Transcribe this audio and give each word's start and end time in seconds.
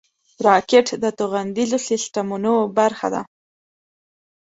راکټ 0.47 0.87
د 1.03 1.05
توغندیزو 1.17 1.77
سیسټمونو 1.89 2.53
برخه 2.77 3.07
ده 3.13 3.21